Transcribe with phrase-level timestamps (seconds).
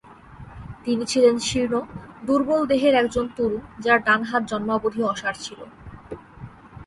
[0.83, 1.73] তিনি ছিলেন শীর্ণ,
[2.25, 5.65] দুর্বলদেহের একজন তরুণ যার ডানহাত জন্মাবধি অসাড় ছিলো।